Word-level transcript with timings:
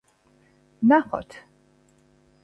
ვნახოთ. 0.85 1.37